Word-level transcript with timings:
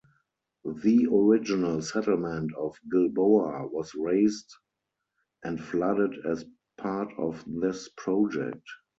The 0.65 1.05
original 1.13 1.79
settlement 1.83 2.55
of 2.55 2.75
Gilboa 2.91 3.67
was 3.71 3.93
razed 3.93 4.49
and 5.43 5.63
flooded 5.63 6.25
as 6.25 6.43
part 6.75 7.13
of 7.19 7.43
this 7.45 7.87
project. 7.97 8.63